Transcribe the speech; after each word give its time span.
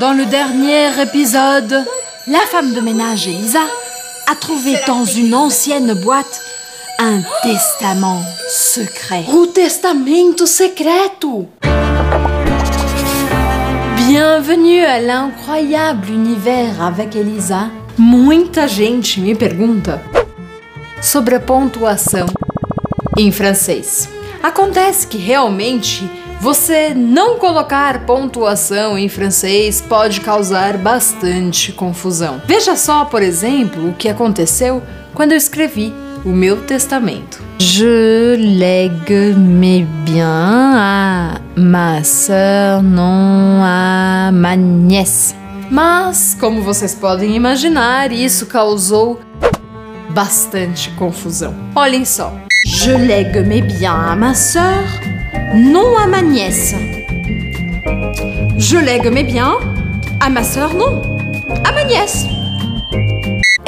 Dans 0.00 0.12
le 0.12 0.26
dernier 0.26 0.88
épisode, 1.00 1.84
la 2.26 2.40
femme 2.40 2.74
de 2.74 2.80
ménage 2.80 3.26
Elisa 3.26 3.62
a 4.30 4.34
trouvé 4.34 4.74
dans 4.86 5.06
une 5.06 5.34
ancienne 5.34 5.94
boîte 5.94 6.42
un 6.98 7.22
testament 7.42 8.22
secret. 8.50 9.24
O 9.32 9.46
testamento 9.46 10.44
secreto! 10.44 11.48
Bienvenue 13.96 14.84
à 14.84 15.00
l'incroyable 15.00 16.10
univers 16.10 16.82
avec 16.82 17.16
Elisa. 17.16 17.70
Muita 17.96 18.68
gente 18.68 19.18
me 19.18 19.34
pergunta 19.34 20.02
sobre 21.00 21.36
a 21.36 21.40
pontuação 21.40 22.26
em 23.16 23.32
francês. 23.32 24.10
Acontece 24.42 25.06
que 25.06 25.16
realmente 25.16 26.04
você 26.40 26.94
não 26.94 27.38
colocar 27.38 28.06
pontuação 28.06 28.96
em 28.98 29.08
francês 29.08 29.80
pode 29.80 30.20
causar 30.20 30.76
bastante 30.76 31.72
confusão. 31.72 32.40
Veja 32.46 32.76
só, 32.76 33.04
por 33.04 33.22
exemplo, 33.22 33.90
o 33.90 33.94
que 33.94 34.08
aconteceu 34.08 34.82
quando 35.14 35.32
eu 35.32 35.38
escrevi 35.38 35.92
o 36.24 36.30
meu 36.30 36.62
testamento. 36.62 37.42
Je 37.58 38.36
lègue 38.36 39.34
mes 39.36 39.86
biens 40.04 40.74
à 40.76 41.40
ma 41.56 42.02
sœur, 42.02 42.82
non 42.82 43.62
à 43.62 44.30
ma 44.32 44.56
nièce. 44.56 45.34
Mas, 45.70 46.36
como 46.38 46.62
vocês 46.62 46.94
podem 46.94 47.34
imaginar, 47.34 48.12
isso 48.12 48.46
causou 48.46 49.20
bastante 50.10 50.90
confusão. 50.90 51.54
Olhem 51.74 52.04
só. 52.04 52.32
Je 52.64 52.92
lègue 52.92 53.40
mes 53.40 53.62
biens 53.62 54.12
à 54.12 54.16
ma 54.16 54.34
sœur, 54.34 54.84
non 55.54 55.96
à 55.96 56.06
ma 56.06 56.22
nièce. 56.22 56.74
Je 58.56 58.78
lègue 58.78 59.10
mes 59.12 59.22
biens 59.22 59.58
à 60.20 60.28
ma 60.28 60.42
sœur, 60.42 60.74
non 60.74 61.02
à 61.64 61.72
ma 61.72 61.84
nièce. 61.84 62.26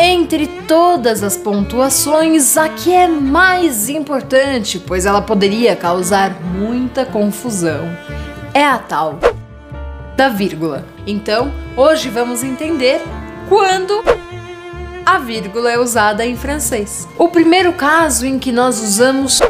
Entre 0.00 0.46
todas 0.66 1.22
as 1.22 1.36
pontuações, 1.36 2.56
a 2.56 2.68
que 2.68 2.92
é 2.92 3.08
mais 3.08 3.88
importante, 3.88 4.78
pois 4.78 5.06
ela 5.06 5.20
poderia 5.20 5.74
causar 5.74 6.40
muita 6.40 7.04
confusão, 7.04 7.84
é 8.54 8.64
a 8.64 8.78
tal 8.78 9.18
da 10.16 10.28
vírgula. 10.28 10.84
Então, 11.06 11.52
hoje 11.76 12.08
vamos 12.08 12.42
entender 12.42 13.00
quando 13.48 14.04
a 15.04 15.18
vírgula 15.18 15.70
é 15.70 15.78
usada 15.78 16.24
em 16.24 16.36
francês. 16.36 17.08
O 17.16 17.28
primeiro 17.28 17.72
caso 17.72 18.26
em 18.26 18.38
que 18.38 18.52
nós 18.52 18.80
usamos 18.82 19.40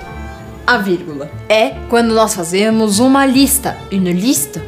a 0.69 0.77
vírgula 0.77 1.31
é 1.49 1.71
quando 1.89 2.13
nós 2.13 2.35
fazemos 2.35 2.99
uma 2.99 3.25
lista, 3.25 3.75
une 3.91 4.13
liste. 4.13 4.61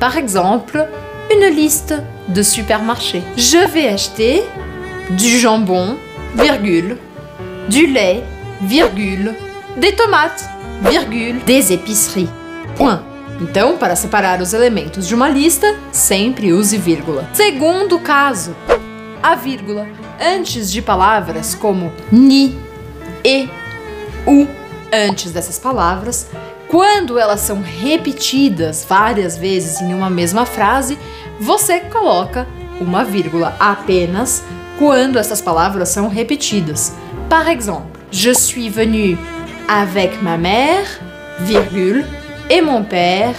Par 0.00 0.16
exemple, 0.16 0.88
une 1.30 1.50
liste 1.50 2.02
de 2.26 2.42
supermarché. 2.42 3.22
Je 3.36 3.58
vais 3.66 3.88
acheter 3.88 4.42
du 5.10 5.38
jambon, 5.38 5.98
virgule, 6.34 6.96
du 7.68 7.86
lait, 7.86 8.24
virgule, 8.62 9.34
des 9.76 9.92
tomates, 9.92 10.48
virgule, 10.80 11.38
des 11.44 11.70
épiceries. 11.70 12.30
Point. 12.76 13.02
Então, 13.38 13.76
para 13.76 13.96
separar 13.96 14.40
os 14.40 14.54
elementos 14.54 15.06
de 15.06 15.14
uma 15.14 15.28
lista, 15.28 15.74
sempre 15.92 16.54
use 16.54 16.78
vírgula. 16.78 17.28
Segundo 17.34 17.98
caso, 17.98 18.56
a 19.22 19.34
vírgula 19.34 19.86
antes 20.18 20.72
de 20.72 20.80
palavras 20.80 21.54
como 21.54 21.92
ni, 22.10 22.56
e, 23.22 23.46
u. 24.26 24.46
Antes 24.96 25.32
dessas 25.32 25.58
palavras, 25.58 26.28
quando 26.68 27.18
elas 27.18 27.40
são 27.40 27.60
repetidas 27.60 28.86
várias 28.88 29.36
vezes 29.36 29.80
em 29.80 29.92
uma 29.92 30.08
mesma 30.08 30.46
frase, 30.46 30.96
você 31.40 31.80
coloca 31.80 32.46
uma 32.80 33.02
vírgula 33.02 33.56
apenas 33.58 34.44
quando 34.78 35.18
essas 35.18 35.40
palavras 35.40 35.88
são 35.88 36.06
repetidas. 36.06 36.94
Par 37.28 37.48
exemple, 37.48 37.98
je 38.12 38.32
suis 38.34 38.68
venu 38.68 39.18
avec 39.66 40.22
ma 40.22 40.36
mère, 40.36 40.86
virgule, 41.40 42.06
et 42.48 42.60
mon 42.60 42.84
père, 42.84 43.34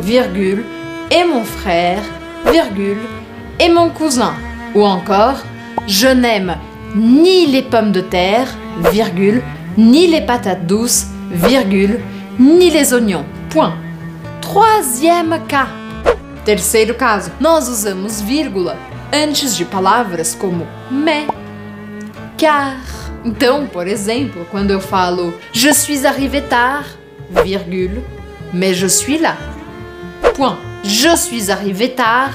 virgule, 0.00 0.64
et 1.10 1.24
mon 1.24 1.44
frère, 1.44 2.02
virgule, 2.52 3.00
et 3.58 3.68
mon 3.68 3.90
cousin. 3.90 4.34
Ou 4.76 4.84
encore, 4.84 5.42
je 5.88 6.06
n'aime 6.06 6.56
ni 6.94 7.48
les 7.48 7.62
pommes 7.62 7.90
de 7.90 8.00
terre, 8.00 8.46
virgule, 8.92 9.42
ni 9.76 10.06
les 10.06 10.20
patates 10.20 10.66
douces, 10.66 11.06
virgule, 11.30 12.00
ni 12.38 12.70
les 12.70 12.92
oignons. 12.92 13.24
Point. 13.50 13.74
Troisième 14.40 15.38
cas. 15.48 15.68
Terceiro 16.44 16.94
caso, 16.94 17.30
nós 17.38 17.68
usamos 17.68 18.20
vírgula 18.20 18.76
antes 19.12 19.54
de 19.56 19.64
palavras 19.64 20.34
como 20.34 20.66
mais, 20.90 21.28
car. 22.38 22.76
Então, 23.24 23.66
por 23.66 23.86
exemplo, 23.86 24.46
quando 24.50 24.70
eu 24.70 24.80
falo 24.80 25.34
je 25.52 25.72
suis 25.74 26.06
arrivé 26.06 26.40
tard, 26.40 26.86
virgule, 27.44 28.02
mais 28.54 28.74
je 28.74 28.86
suis 28.86 29.18
là. 29.18 29.36
Point. 30.34 30.56
Je 30.82 31.14
suis 31.16 31.50
arrivé 31.50 31.90
tard, 31.90 32.32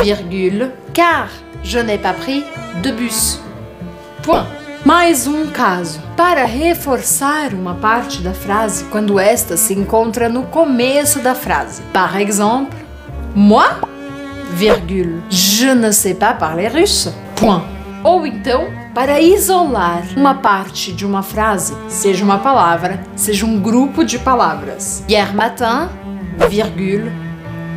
virgule, 0.00 0.70
car 0.94 1.28
je 1.64 1.80
n'ai 1.80 1.98
pas 1.98 2.12
pris 2.12 2.44
de 2.82 2.92
bus. 2.92 3.40
Point. 4.22 4.46
Mais 4.88 5.26
um 5.26 5.48
caso. 5.48 6.00
Para 6.16 6.46
reforçar 6.46 7.52
uma 7.52 7.74
parte 7.74 8.22
da 8.22 8.32
frase 8.32 8.84
quando 8.84 9.20
esta 9.20 9.54
se 9.54 9.74
encontra 9.74 10.30
no 10.30 10.44
começo 10.44 11.18
da 11.18 11.34
frase. 11.34 11.82
Par 11.92 12.16
exemple, 12.18 12.74
moi, 13.34 13.82
virgule, 14.54 15.22
je 15.28 15.74
ne 15.74 15.92
sais 15.92 16.14
pas 16.14 16.32
parler 16.32 16.68
russe. 16.68 17.12
Point. 17.36 17.64
Ou 18.02 18.26
então, 18.26 18.68
para 18.94 19.20
isolar 19.20 20.04
uma 20.16 20.36
parte 20.36 20.90
de 20.90 21.04
uma 21.04 21.22
frase, 21.22 21.76
seja 21.90 22.24
uma 22.24 22.38
palavra, 22.38 22.98
seja 23.14 23.44
um 23.44 23.60
grupo 23.60 24.02
de 24.02 24.18
palavras. 24.18 25.04
Hier 25.06 25.34
matin, 25.34 25.90
virgule, 26.48 27.12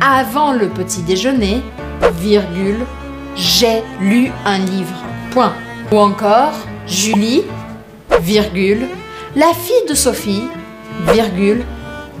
avant 0.00 0.52
le 0.52 0.70
petit 0.70 1.02
déjeuner, 1.02 1.62
virgule, 2.14 2.86
j'ai 3.36 3.84
lu 4.00 4.32
un 4.46 4.56
livre. 4.60 4.96
Point. 5.30 5.52
Ou 5.90 5.98
encore, 5.98 6.54
Julie, 6.86 7.42
virgule, 8.20 8.86
la 9.36 9.52
fille 9.54 9.88
de 9.88 9.94
Sophie, 9.94 10.42
virgule, 11.12 11.64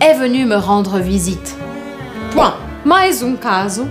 est 0.00 0.14
venue 0.14 0.44
me 0.44 0.56
rendre 0.56 0.98
visite. 0.98 1.56
Point. 2.32 2.54
Mais 2.84 3.22
um 3.22 3.36
caso. 3.36 3.86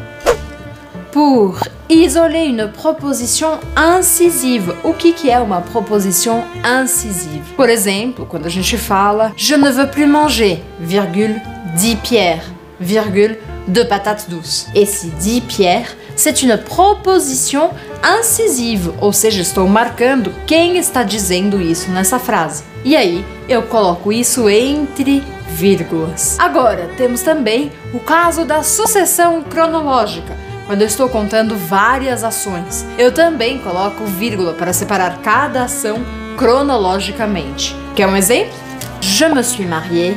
Pour 1.12 1.60
isoler 1.90 2.46
une 2.46 2.72
proposition 2.72 3.60
incisive. 3.76 4.74
O 4.84 4.94
que, 4.94 5.12
que 5.12 5.30
é 5.30 5.40
uma 5.40 5.62
proposição 5.62 6.44
incisive? 6.66 7.54
Por 7.56 7.70
exemplo, 7.70 8.26
quando 8.26 8.46
a 8.46 8.50
gente 8.50 8.78
fala 8.78 9.34
Je 9.36 9.56
ne 9.56 9.70
veux 9.70 9.88
plus 9.88 10.08
manger, 10.08 10.64
virgule, 10.80 11.42
dit 11.76 11.98
Pierre, 11.98 12.44
virgule, 12.80 13.38
de 13.68 13.84
patates 13.84 14.28
douces. 14.30 14.68
Esse 14.74 15.08
dit 15.20 15.42
Pierre, 15.42 15.96
c'est 16.16 16.42
une 16.44 16.58
proposition 16.58 17.72
incisive, 18.04 18.92
ou 19.00 19.14
seja, 19.14 19.42
estou 19.42 19.68
marcando 19.68 20.34
quem 20.46 20.78
está 20.78 21.04
dizendo 21.04 21.62
isso 21.62 21.92
nessa 21.92 22.20
frase. 22.20 22.64
E 22.84 22.96
aí, 22.96 23.24
eu 23.48 23.64
coloco 23.64 24.12
isso 24.12 24.50
entre 24.50 25.24
vírgulas. 25.50 26.38
Agora, 26.40 26.90
temos 26.98 27.22
também 27.22 27.72
o 27.94 28.00
caso 28.00 28.46
da 28.46 28.64
sucessão 28.64 29.44
cronológica 29.44 30.36
quando 30.66 30.82
eu 30.82 30.88
estou 30.88 31.10
contando 31.10 31.56
várias 31.56 32.24
ações. 32.24 32.86
Eu 32.98 33.12
também 33.12 33.60
coloco 33.60 34.06
vírgula 34.06 34.54
para 34.54 34.74
separar 34.74 35.20
cada 35.22 35.64
ação 35.64 35.98
cronologicamente. 36.38 37.76
Quer 37.96 38.08
um 38.08 38.16
exemplo? 38.16 38.54
Je 39.02 39.26
me 39.26 39.44
suis 39.44 39.68
mariée, 39.68 40.16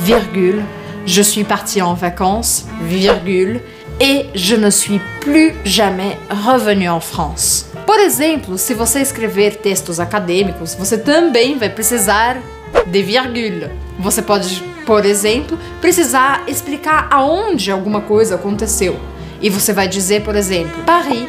virgule, 0.00 0.64
je 1.04 1.22
suis 1.22 1.44
partie 1.44 1.80
en 1.80 1.94
vacances, 1.94 2.66
virgule, 2.82 3.60
et 4.00 4.26
je 4.34 4.56
ne 4.56 4.70
suis 4.70 5.00
plus 5.20 5.54
jamais 5.64 6.18
revenue 6.28 6.88
en 6.88 7.00
France. 7.00 7.66
Por 7.86 7.98
exemplo, 7.98 8.58
se 8.58 8.74
você 8.74 9.00
escrever 9.00 9.56
textos 9.56 10.00
acadêmicos, 10.00 10.74
você 10.74 10.98
também 10.98 11.56
vai 11.58 11.70
precisar 11.70 12.38
de 12.86 13.02
vírgula. 13.02 13.70
Você 13.98 14.20
pode, 14.20 14.62
por 14.84 15.04
exemplo, 15.04 15.58
precisar 15.80 16.42
explicar 16.46 17.08
aonde 17.10 17.70
alguma 17.70 18.00
coisa 18.00 18.34
aconteceu. 18.34 18.96
E 19.40 19.48
você 19.48 19.72
vai 19.72 19.88
dizer, 19.88 20.22
por 20.22 20.34
exemplo, 20.34 20.82
Paris, 20.84 21.28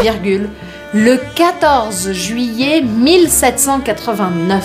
virgule, 0.00 0.50
le 0.94 1.18
14 1.34 2.14
juillet 2.14 2.82
1789. 2.82 4.64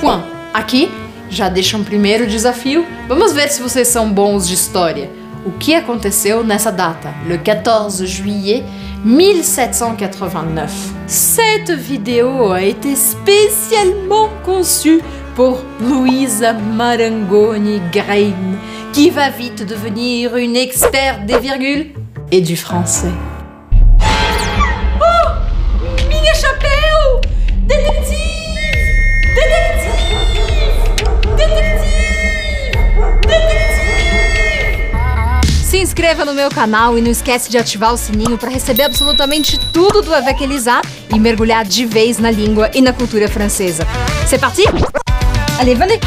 Point. 0.00 0.24
Aqui 0.54 0.90
já 1.30 1.48
deixa 1.48 1.76
um 1.76 1.84
primeiro 1.84 2.26
desafio. 2.26 2.86
Vamos 3.06 3.32
ver 3.32 3.50
se 3.50 3.60
vocês 3.60 3.88
são 3.88 4.10
bons 4.10 4.48
de 4.48 4.54
história. 4.54 5.17
O 5.48 5.52
que 5.52 5.74
aconteceu 5.74 6.44
nessa 6.44 6.70
data, 6.70 7.14
le 7.26 7.38
14 7.38 8.04
juillet 8.04 8.64
1789 9.02 10.70
Cette 11.06 11.70
vidéo 11.70 12.52
a 12.52 12.60
été 12.60 12.94
spécialement 12.94 14.28
conçue 14.44 15.00
pour 15.34 15.64
Louisa 15.80 16.52
Marangoni 16.52 17.80
Grain, 17.90 18.58
qui 18.92 19.08
va 19.08 19.30
vite 19.30 19.66
devenir 19.66 20.36
une 20.36 20.54
experte 20.54 21.24
des 21.24 21.38
virgules 21.38 21.92
et 22.30 22.42
du 22.42 22.54
français. 22.54 23.08
Inscreva 35.98 36.24
no 36.24 36.32
meu 36.32 36.48
canal 36.48 36.96
e 36.96 37.00
não 37.00 37.10
esquece 37.10 37.50
de 37.50 37.58
ativar 37.58 37.92
o 37.92 37.96
sininho 37.96 38.38
para 38.38 38.48
receber 38.48 38.84
absolutamente 38.84 39.58
tudo 39.72 40.00
do 40.00 40.14
Avec 40.14 40.40
Elisa 40.40 40.80
e 41.12 41.18
mergulhar 41.18 41.64
de 41.64 41.84
vez 41.84 42.18
na 42.18 42.30
língua 42.30 42.70
e 42.72 42.80
na 42.80 42.92
cultura 42.92 43.26
francesa. 43.26 43.84
C'est 44.24 44.40
parti 44.40 44.62
Allez, 45.58 45.74
venez 45.74 45.98